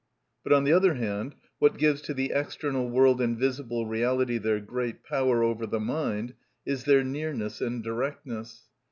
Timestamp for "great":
4.59-5.03